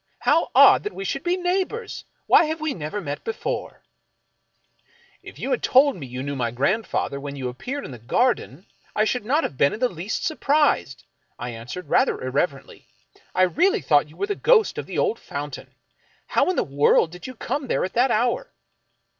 [0.21, 2.05] How odd that we should be neighbors!
[2.25, 3.83] Why have we never met before?""
[5.21, 8.65] If you had told me you knew my grandfather when you appeared in the garden,
[8.95, 11.03] I should not have been in the least surprised,"
[11.37, 12.87] I answered rather irrelevantly."
[13.35, 15.75] I really thought you were the ghost of the old fountain.
[16.25, 18.51] How in the world did you come there at that hour